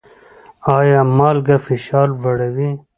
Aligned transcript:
ایا 0.77 1.01
مالګه 1.17 1.57
فشار 1.65 2.07
لوړوي؟ 2.21 2.69